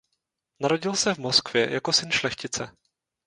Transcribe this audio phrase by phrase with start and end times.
[0.59, 2.71] Narodil se v Moskvě jako syn šlechtice.